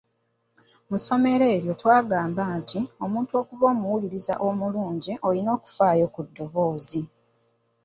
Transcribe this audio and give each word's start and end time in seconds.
Mu 0.89 0.97
ssomo 0.99 1.27
eryo 1.53 1.71
twagamba 1.81 2.43
nti 2.59 2.79
omuntu 3.05 3.31
okuba 3.41 3.65
omuwuliriza 3.73 4.33
omulungi 4.47 5.13
olina 5.27 5.49
okufaayo 5.57 6.01
ennyo 6.05 6.13
ku 6.13 6.21
ddoboozi. 6.27 7.01